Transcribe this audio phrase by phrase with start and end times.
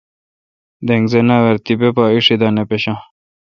[0.87, 2.99] دینگ زناور تہ تیپہ اݭی دا نہ پشان۔